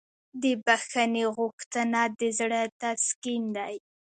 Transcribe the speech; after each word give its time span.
د 0.41 0.43
بښنې 0.65 1.25
غوښتنه 1.35 2.01
د 2.19 2.21
زړه 2.37 2.61
تسکین 2.81 3.43
دی. 3.57 3.75